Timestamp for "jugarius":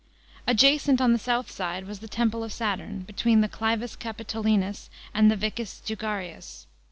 5.79-6.65